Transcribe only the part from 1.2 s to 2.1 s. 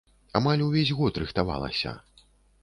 рыхтавалася.